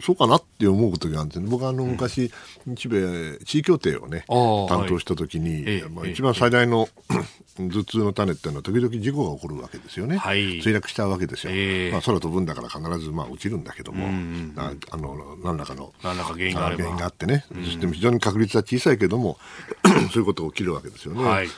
[0.00, 1.48] そうかなって思う時があるんですね。
[1.48, 2.30] 僕はあの昔、
[2.66, 6.88] 日米地位協定をね、担当した時に、はい、まあ、一番最大の
[7.56, 10.16] 頭痛の種っていうのは時々事故が起こるわけですよね。
[10.16, 11.52] はい、墜落しちゃうわけですよ。
[11.52, 14.06] えー、まあ、空飛ぶんだから必ずまあ落ちるんだけども、
[14.56, 19.38] ああの何らかの何らか原因があ原因があってね、そして非常に確率は小さいけども
[20.12, 21.24] そういうことが起きるわけですよね。
[21.24, 21.48] はい、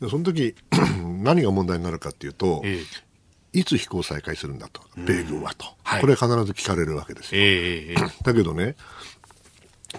[0.00, 0.54] その時
[1.22, 2.84] 何が問題になるかっていうと、えー
[3.54, 7.40] いつ飛行再開するんだと、米軍はと、はい、これ必ず聞かれるわけですよ。
[7.40, 8.74] えー、だけどね、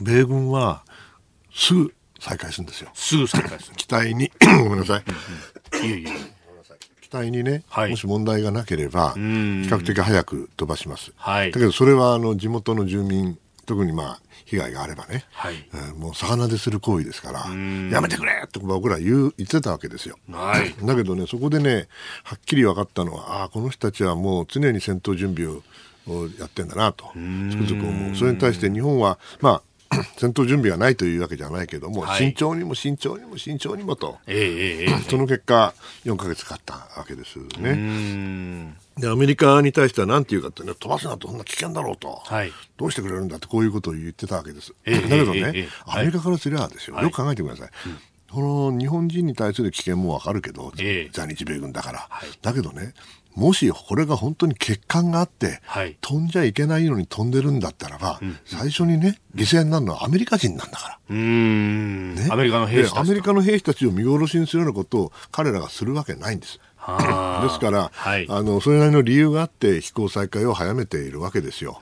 [0.01, 0.83] 米軍は
[1.53, 2.91] すぐ再開するんですよ。
[2.93, 3.75] すぐ再開する。
[3.77, 4.29] 機体に、
[4.63, 5.87] ごめんなさい。
[5.87, 6.11] いえいえ。
[7.01, 11.13] 機体にね、はい、もし問題がなければ、比較的早く飛ばします。
[11.15, 15.55] はい、だけど、それはあの地元の住民、特にまあ、被害があればね、はい。
[15.73, 20.17] えー、もう魚でする行為ですから、やめてくれって僕ら言う言ってたわけですよ。
[20.31, 21.87] はい、 だけどね、そこでね、
[22.23, 25.63] はっきり分かったのは、ああ、この人たちはもう常に戦闘準備を
[26.07, 27.19] をやってんだなと、つく
[27.63, 28.15] づく思う。
[28.15, 29.61] それに対して日本は、まあ、
[30.17, 35.73] 戦闘準備がないというわけじゃないけども、はい、慎重にも慎重にも慎重にもと、えー、 その結果、
[36.05, 38.75] 4か月かかったわけですね。
[38.97, 47.69] でアメリカに対しては何て言うかってね飛ばすなとそんな危険だろうと、はい、どうしてくれるんだってこういうことを言ってたわけです、えー、だけどね、えー、アメリカからすればですよ、はい、よく考えてください、
[48.31, 52.93] この日本人に対する危険もわかるけど、えー、在日米軍だから、はい、だけどね
[53.35, 60.99] もしこれが本当に欠陥があって、はい、飛んじゃいけないのに飛んでるんだったらば、うん、最初にね、犠牲になるのはアメリカ人なんだから。
[61.09, 66.59] うん、ね、アメリカの兵士アメリカの兵士たちを見殺しにするようなことを彼らがするわけないんです。
[67.41, 71.79] ですから、はい、あのそれなりの理由があって飛行再開を早めているわけですよ。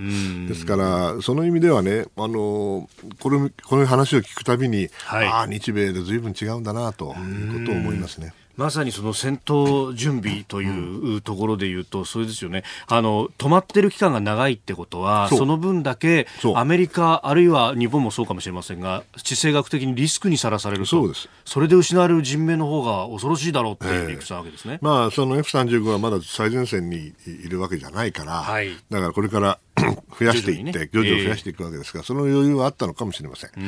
[0.47, 2.89] ですから、その意味ではね、あの
[3.19, 8.33] これこの話を聞くたびに、はい、ああ、日米でずいぶん違うんだなということを思いますね。
[8.55, 12.63] まさにその戦闘準備というところでいうと、それですよね。
[12.87, 20.89] あの、止まってる期間が長いってことは、その分だけ、アメリカ、あるいは日本もそうかもしれませんが、地政学的にリスクにさらされると。
[20.89, 21.29] そうです。
[21.45, 24.75] それで失われる人命の方が恐ろしいだろうっていう理屈なわけですね。
[24.75, 29.59] えー、まあ、その F35 はまだ最前線にいるわけじゃないから、はい、だからこれから
[30.19, 33.51] 増やしていって、徐々に増やしていくわけですから、その余裕はあったのかもしれません。
[33.55, 33.59] え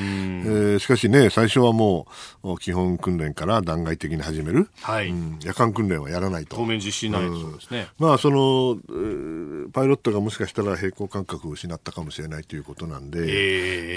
[0.75, 2.07] ー、しかしね、最初はも
[2.43, 4.69] う、基本訓練から段階的に始める。
[4.81, 5.09] はい。
[5.09, 6.55] うん、夜間訓練はやらないと。
[6.55, 7.87] 当面実施ないと、そうですね。
[7.99, 13.19] まあ、その、えー、パイロットがもしかしたら平行感覚を失ったかもしれないということなんで、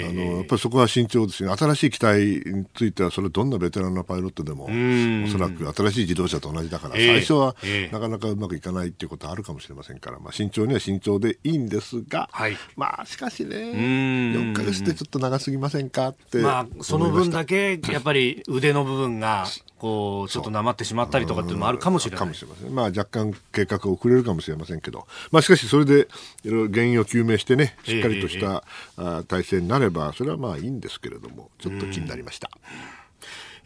[0.01, 1.55] えー、あの、やっぱりそこは慎重ですね。
[1.55, 7.55] 新しい機体については、それどんなベテランのパイロットでも、おそらく新しい自動車と同じだから、最初は
[7.91, 16.39] なかなかうまくいかないっていうことはあるかもしれませんから、まあ、慎重には慎重でいいんですが、はい、まあ、しかしね、4か月ってちょっと長すぎませんかって。
[16.39, 19.45] まあ、その分だけ、やっぱり腕の部分が、
[19.77, 22.19] こう、ちょっとなまってしまったりとかっていうのもあるかもしれない。
[22.19, 22.75] かもしれません。
[22.75, 26.07] まあ、若干計画遅れるかもしれませんけど、まあ、しかしそれで、
[26.43, 28.63] いろいろ原因を究明してね、しっかりとした、
[28.97, 32.49] えー、体制になれば、それはまあいいんですけれども、ちょっと気になりました。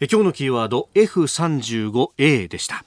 [0.00, 2.84] え今日のキーワード、F35A でした。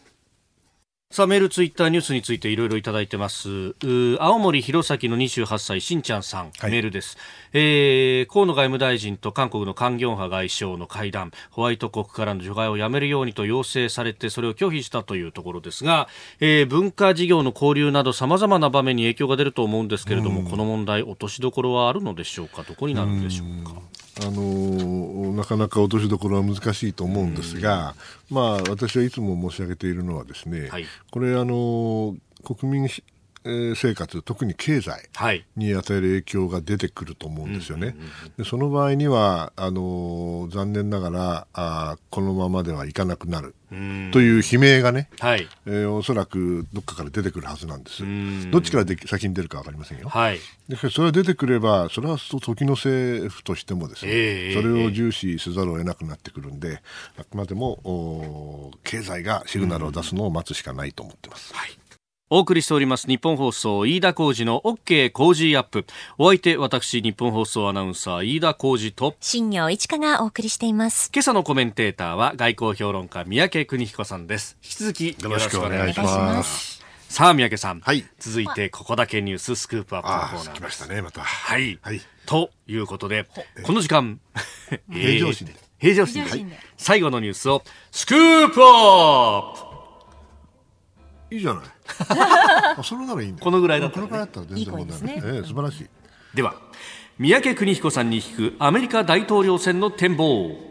[1.09, 3.75] さあメールツイッターニュースについていろいろいただいてます。
[4.19, 7.17] 青森弘前の28歳しんちゃんさん、はい、メールです、
[7.53, 11.31] えー、河野外務大臣と韓国のカン・ギョンハ外相の会談。
[11.49, 16.09] ホワイト国からの除外をやめるようにと要請されてそれを拒否したというところですが、
[16.41, 22.63] えー、文化事業の交流などさまざまな場面に影響が出ると思うんですけれどもこの問題落としどころはあるのでしょうか？
[22.63, 23.81] どこになるんでしょうか？
[24.25, 27.95] あのなかなか落としどころは難しいと思うんですが、
[28.30, 32.89] まあ、私はいつも申し上げているのはですね、はい、これあの国民
[33.75, 35.10] 生活特に経済
[35.55, 37.95] に与える影響が出てくると思うんですよね。
[38.38, 48.03] でその場合にはあの残念ながらあこのままではいかなくなるという悲鳴がね、はいえー、おそらくどっかから出てくるはずなんです。
[48.49, 50.10] どっちからで先に出るか分かりませんよ。
[50.10, 56.81] はい、でそれが出てくればそれは時の政府としてもですね、えー、それを重視せざるを得なくなってくるんで
[57.17, 61.53] あくまでもお経済がシグナルを出すのを待つしかないと思ってます。
[61.53, 61.77] はい
[62.29, 65.85] お送りしております日本放送飯田浩二の OK 工事アップ。
[66.17, 69.15] お相手私日本放送アナウンサー飯田浩二と。
[69.21, 71.10] 新業一華がお送りしています。
[71.13, 74.58] 今朝のコメンテーターは外交評論家三宅邦彦さんです。
[74.62, 76.83] 引き続きよろしくお願いします。
[77.08, 81.21] さあ三宅さん、はい、続いてここだけニューススクープアップのコーナー来ましたねまた。
[81.21, 83.25] はい、はい、ということで
[83.63, 84.19] この時間。
[84.91, 86.45] 平常心で、平常心で、はい、
[86.75, 89.66] 最後のニュースをスクープアップ
[91.30, 91.63] いいじゃない。
[92.78, 95.15] あそれならいいんだこのぐらいだったら、ね、このぐらいだったら全然問題ない。
[95.15, 95.88] いいね、ええ、素晴らしい。
[96.36, 96.56] では、
[97.17, 100.66] 三宅邦彦さんに聞くアメリカ大統領選の展望。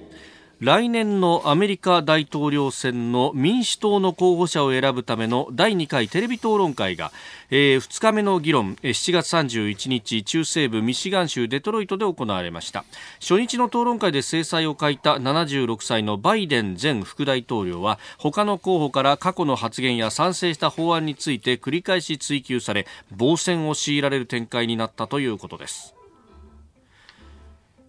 [0.61, 7.13] 来年のアメリカ大統領選の民主党の候補者を選ぶための第2回テレビ討論会が、
[7.51, 12.87] えー、2日目の議論7月31日中西部ミシガン州デトロイトで行われました。
[13.21, 25.96] 初日の討論会で制裁を書いた76歳のバイデン前副大統領は他の候補から過去の発言や賛成した法案について繰り返し追及され暴戦を強いられる展開になったということです。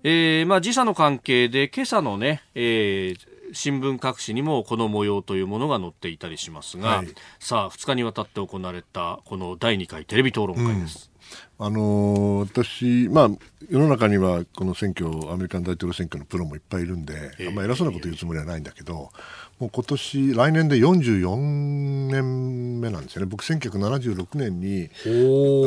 [0.09, 3.17] えー、まあ、時差の関係で今朝のね、えー、
[3.51, 7.07] 新聞各紙にもこの模様というものが載っていたりしますが、はい、
[7.39, 11.11] さあ2日にわたって行われたこの第2回テレビ討論会です。
[11.59, 13.29] うん、あのー、私、まあ、
[13.69, 19.09] 世の中にはこの選挙アメリカン大統領選挙のプロもいっぱいいるんで、えー、まあ、偉そうなこと言うつもりはないんだけど、
[19.59, 21.35] もう今年来年で44
[22.11, 23.27] 年目なんですよね。
[23.27, 25.09] 僕1976年にあ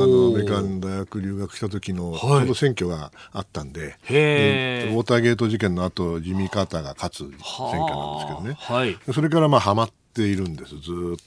[0.06, 10.82] のアメリカン大学留学した時のちょうど選挙があったんで、はい、ウォーターゲート事件の後ジミー・カーターが勝つ選挙なんですけどね、はい、それからまあはまっているんですずっ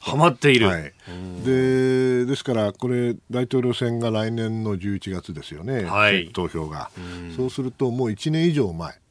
[0.06, 0.12] と。
[0.12, 0.94] はまっている、はい、
[1.46, 6.90] でですからこれ大統領選が来年の11月ですよね、はい、投票が。
[7.36, 9.03] そうするともう1年以上前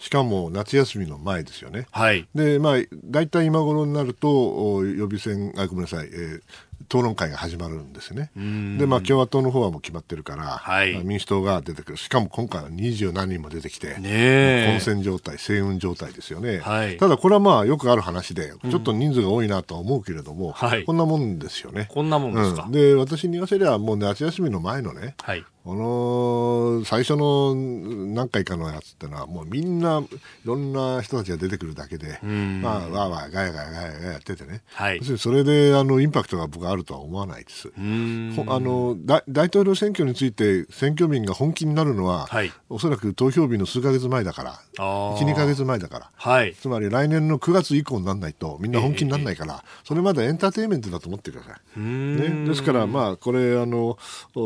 [0.00, 1.86] しかも夏休みの前ですよね。
[1.90, 2.26] はい。
[2.34, 6.42] で、まあ、大体今頃になると、予備選、あ、ごめんなさい、えー、
[6.84, 8.30] 討論会が始まるんですね。
[8.78, 11.98] で、まあ、共和党の方はもう決まってるから、はい、民主党が出てくる。
[11.98, 16.58] しかも今回は二十何人も出てきて、混戦状態、星雲状態ですよね。
[16.58, 21.88] はい、ただ、これはまあ、よくある話で、ちょっと人数が多いなとは思うけれども、うん、こんなもんですよね。
[21.90, 22.64] こんなもんですか。
[22.64, 25.74] うん、で、私に言わせりゃ、もう夏休みの前のね、はい、こ
[26.80, 37.70] の最初の何回かのやつってのはもうみんないろんな人たちが出てくるだけで、まあ、わーわーガヤガヤガヤガヤやっててね、はい、それであのインパクトが僕はあるとは思わないです。
[37.76, 37.80] あ
[38.60, 38.96] の
[39.28, 51.80] 大統領選挙について選挙民が本気になるのは、はい、おそらく投票日の数か月前だから1、2か月前だから、はい、つまり来年の9月以降にならないとみんな本気にならないから、えー、それまでエンターテインメントだと思ってください。
[51.80, 53.98] ね、ですから、まあ、これあの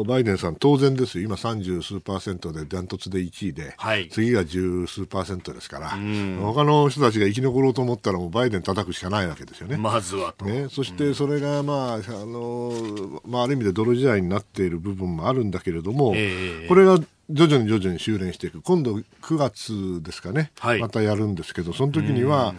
[0.06, 9.76] バイデンさん当然です今30数パーセントでダントツで1位で、はい、次が十数パーセントですから、他の人たちが生き残ろうと思ったらもうバイデン叩くしかないわけですよね。
[9.76, 16.98] まずはね、そしてそれが、まああのまあ、ある意味で泥時代になっている部分もあるんだけれども、えー、これが
[17.30, 18.60] 徐々に徐々に修練していく。
[18.62, 22.54] 今度9月ですかね、はい、またやるんですけどその時には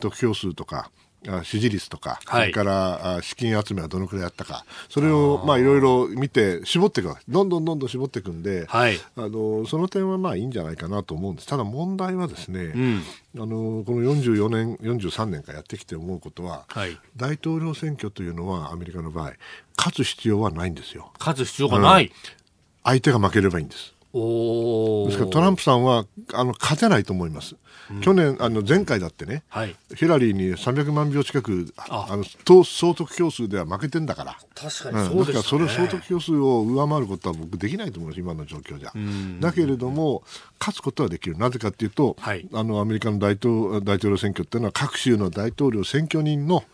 [0.00, 0.90] 得票数とか
[1.42, 13.02] 支持率とか、はい、それから資金集めはどのくらいあったか、それをまあいろいろ見て、絞っていくどんどんどんどん絞っていくんで、はい、あのその点はまあいいんじゃないかなと思うんです、ただ問題はですね、うん、
[13.36, 19.32] あのこの44年、43年間やってきて思うことは、はい、大統領選挙というのは、アメリカの場合、
[19.76, 21.12] 勝つ必要はないんですよ。
[21.18, 22.12] 勝つ必要がない、うん、
[22.84, 23.97] 相手が負ければいいんです。
[24.12, 27.56] ですからトランプさんはあの勝てないと思います。
[28.02, 32.06] 去年、あの前回だってね、はい、ヒラリーに300万票近く、あ。
[32.46, 38.92] の総得票数では負けてんだから、確かにそうです、ね、だからそれ総得票数を上回ることは僕、できないと思います、今の状況じゃ。
[39.40, 40.22] だけれども、
[40.60, 46.64] 勝つことはできる、なぜかというと、はい、あのアメリカの大統大統領選挙っていうのは、各州の大統領選挙人の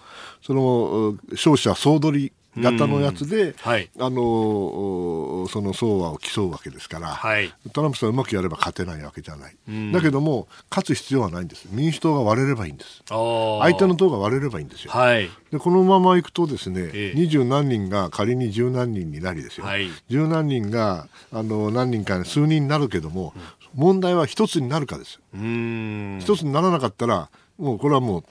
[0.43, 9.57] その勝者総取り型のやつで、はい、あのその相和を競うわけですから、はい、トランプさんうまくやれば勝てないわけじゃない、
[9.93, 11.67] だけども勝つ必要はないんです。
[11.71, 13.03] 民主党が割れればいいんです。
[13.09, 19.67] 相手の党が割れればいいんですよ、はい、でこのままいくとですね二十、何人が仮に十何人になりですよ。
[20.09, 23.35] 十、はい、何人があの何人か数人になるけども、
[23.75, 25.21] 問題は一つになるかです。
[25.33, 28.25] 一つにならなかったらもうこれはもう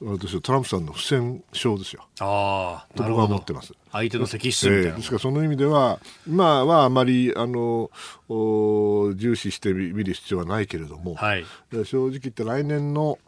[0.00, 2.06] 私はトランプさんの不戦勝ですよ。
[2.20, 3.72] ああ、と僕は思ってます。
[3.92, 7.90] 相手の石質みたいな、えー、ですからその意味では、今はあまりあの
[8.28, 11.44] 重視してみる必要はないけれども、はい、
[11.84, 13.22] 正直言って来年のね、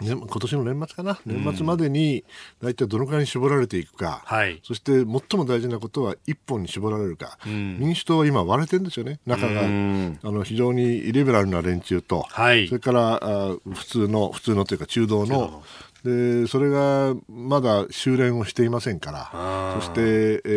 [0.00, 2.24] 今年の年末かな、年末までに
[2.62, 15.62] 大体どのくらいに絞られていくか、はい、そして最も大事なことは一本に絞られるか、うん、民主党は今、割れてるんですよね、中が、あの非常にイレベラルな連中と、はい、それからあ普通の、普通のというか、中道の、
[16.08, 20.50] ででそれがまだ修練をしていませんからそして、え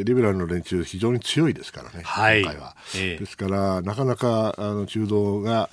[0.00, 5.70] ー、リベラルの連中非常に強いですからね、はい、今回は、えー、ですからなかなかあの中道が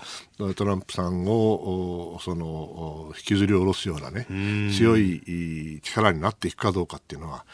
[0.56, 4.28] トランプさんをその引きずり下ろすようなね
[4.72, 7.46] 強い力になっていくかどうかっていうのは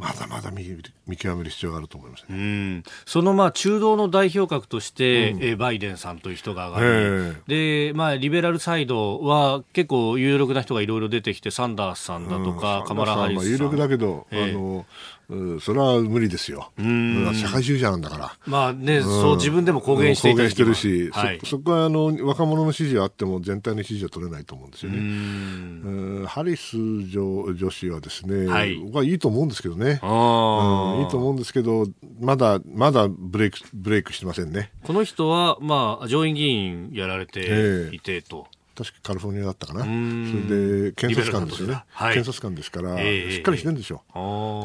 [0.00, 0.64] まだまだ見
[1.06, 2.84] 見極める必要があると思います、ね、うん。
[3.04, 14.86] そのまあ中道の代表格として、うん、えバイデンさんという人が上がり、でまあ、リベラルサイドは結構有力な人がいろいろ出てきてサンダースさんだとか、うん、カマラ・ハリスさん、有力だけど、あの
[15.30, 16.72] うん、それは無理ですよ。
[16.78, 18.36] うん、社会主義者なんだから。
[18.46, 24.98] まあね、うん、そう自分でも公言してい公言してるし、はい、そそこはあの若者の支持はあっても全体の支持は取れないと思うんですよね。
[24.98, 26.76] うんハリス
[27.08, 29.84] 女女子はですね、はい、僕はいいと思うんですけどね。
[29.84, 31.86] うん、いいと思うんですけど、
[32.20, 34.72] まだまだブレイクブレイクしてませんね。
[34.82, 38.46] この人はまあ上院議員やられていてと。
[38.50, 42.10] えー確かカリフォルニアだったかな、それで検察官ですよね、は。
[42.12, 44.02] い、検察官ですから、えー、しっかりしてるんですよ、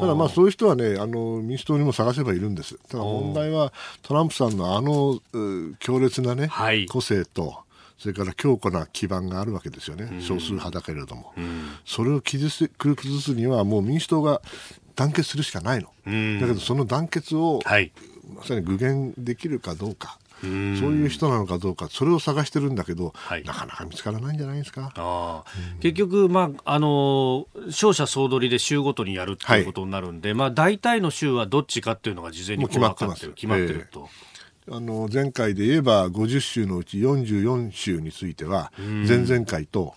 [0.00, 5.20] ただまあそういう人はねあの民主党にも探せばいるんです、ただ問題はトランプさんのあの
[5.80, 7.58] 強烈なね、はい、個性と、
[7.98, 11.34] それから強固な基盤があるわけですよね、少数派だけれども、
[11.84, 14.40] それを崩す崩すには、もう民主党が
[14.94, 15.90] 団結するしかないの、
[16.40, 17.92] だけどその団結を、はい、
[18.34, 20.18] まさに具現できるかどうか。
[20.42, 20.50] そう
[20.92, 24.92] いう人なのかどうか、それを探してるんだけど、はい、なかなか見つからないんじゃないですか？
[24.96, 25.44] あ
[25.80, 33.28] 結局、まあ、あの、勝者総取りで州ごとにやるっていうことになるんで、はい、まあ、大体の州はどっちかっていうのが事前に決まってます。
[33.30, 34.08] 決まってると。
[34.68, 39.94] えー、あの前回で言えば50州のうち44州については前々回と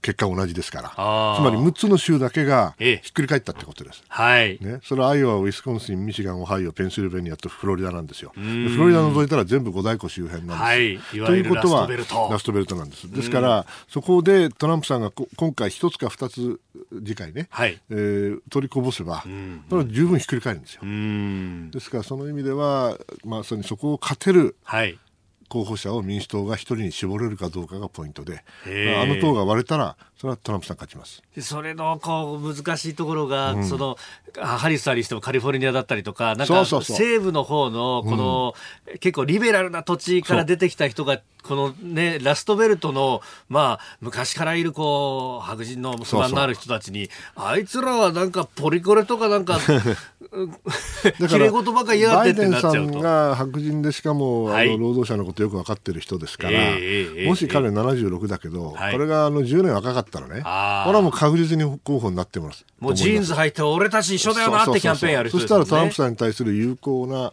[0.00, 0.96] 結果同じですから、つ
[1.42, 4.04] まり6つの州だけがひっくり返ったってことです。
[4.08, 4.58] はい。
[4.60, 8.32] ね、それはアイオワ、ウィスコンシン、ミシガン、オハイオ、ペンシルベニアとフロリダなんですよ。
[8.34, 8.40] フ
[8.78, 11.20] ロリダ除いたら全部五大湖周辺なんです。
[11.20, 11.26] はい。
[11.26, 11.88] ということは、
[12.30, 13.12] ラストベルトなんです。
[13.12, 16.60] ですから、そこでトランプさんが今回一つか二つ
[17.04, 19.24] 次回ね、はい、えー、取りこぼせば、
[19.68, 20.82] それは十分ひっくり返るんですよ。
[21.72, 24.98] ですから、その意味では、まあ、そこを勝てる、はい
[25.48, 31.22] 候補者を民主党が一人に絞れるかどうかがポイントで、あの党が割れたら、それはトランプさん勝ちます。
[31.40, 33.96] それのこう難しいところが、うん、その
[34.36, 38.54] ハリスさんにしてもカリフォルニアだったりとか、なんか西部の方のこの、
[38.90, 52.78] うん、結構リベラルな土地から出てきた人が、このね、ラストベルトの、まあ、昔からいるこう、白人の不満のある人たちに、あいつらはなんかポリコレとかなんか、きれ言葉が嫌がってってなっちゃうと。
[52.78, 62.64] バイデンさんが白人でしかも、はい、あの労働者のことよく分かってる人ですから、えー、もし彼76だけど、えー、これがあの10年若かったらね、これはもう確実に候補になってます。
[62.80, 67.32] もうジーンズ履いて俺たち一緒だよなってキャンペーンやる人、ね、そしたらトランプさんに対する有効な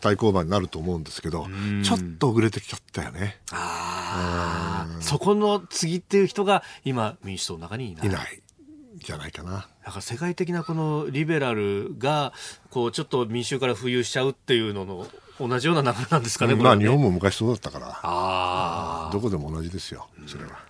[0.00, 1.46] 対抗馬になると思うんですけど、
[1.82, 3.38] ちょっと遅れてきちゃったよね。
[3.50, 5.02] ああ。
[5.02, 8.06] そこの次っていう人が今民主党の中にいない。
[8.06, 8.42] いない。
[8.96, 9.68] じゃないかな。
[9.84, 12.32] だから世界的なこのリベラルが
[12.70, 15.06] こうちょっと民衆から浮遊しちゃうっていうのの
[15.40, 16.54] 同じような流れなんですかね。
[16.54, 17.98] まあ日本も昔そうだったから。
[18.02, 19.10] ああ。
[19.12, 20.08] どこでも同じですよ。
[20.26, 20.69] それは。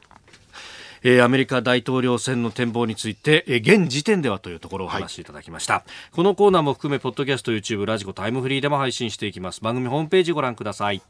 [1.03, 9.61] えー、アメリカ大統領選の展望について、えー、現時点ではというところをお話しいただきました、はい、このコーナーも含めポッドキャスト YouTube ラジコタイムフリーでも配信していきます。
[9.61, 11.03] 番組ホームページご覧ください